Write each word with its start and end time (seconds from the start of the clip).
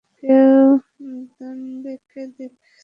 কেউ 0.17 0.65
দান্তেকে 1.31 2.21
দেখেছ? 2.35 2.69